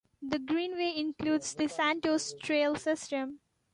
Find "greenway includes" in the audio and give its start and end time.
0.39-1.53